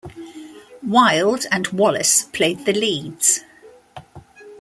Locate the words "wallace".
1.67-2.23